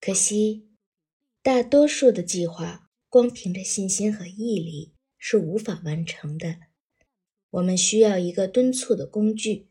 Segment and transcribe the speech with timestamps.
[0.00, 0.66] 可惜，
[1.42, 6.56] 大多数的计划光凭着信心和毅力是无法完成的。
[7.50, 9.68] 我们需要一个敦促的工具，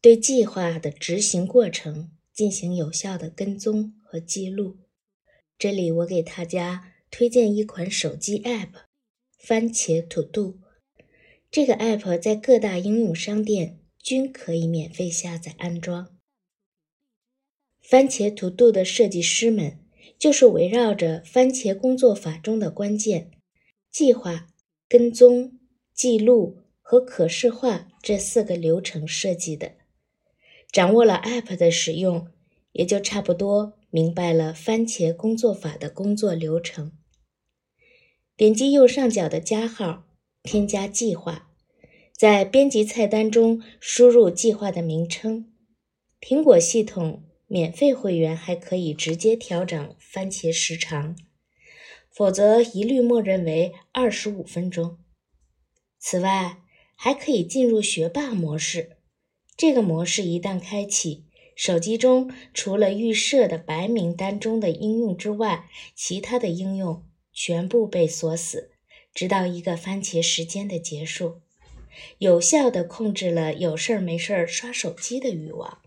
[0.00, 4.78] 对计划的执行过程进行有效的跟踪和记录。
[5.58, 8.84] 这里我给大家推荐一款手机 App——
[9.36, 10.60] 番茄 To Do。
[11.50, 16.13] 这个 App 在各大应用商店均可以免费下载安装。
[17.86, 19.78] 番茄 To Do 的设计师们
[20.18, 23.30] 就是围绕着番茄工作法中的关键
[23.90, 24.46] 计划、
[24.88, 25.58] 跟踪、
[25.92, 29.72] 记录和可视化这四个流程设计的。
[30.72, 32.28] 掌握了 App 的使用，
[32.72, 36.92] 也就差不多明白了番茄工作法的工作流程。
[38.34, 40.04] 点击右上角的加号，
[40.42, 41.50] 添加计划，
[42.16, 45.52] 在编辑菜单中输入计划的名称。
[46.18, 47.22] 苹果系统。
[47.54, 51.16] 免费会员还可以直接调整番茄时长，
[52.10, 54.98] 否则一律默认为二十五分钟。
[56.00, 56.64] 此外，
[56.96, 58.96] 还可以进入学霸模式。
[59.56, 68.72] 这个模式一旦开启，手机中除了预设的白名单中的应用之外，其他的应用全部被锁死，
[69.14, 71.40] 直到一个番茄时间的结束，
[72.18, 75.83] 有效地控制了有事儿没事儿刷手机的欲望。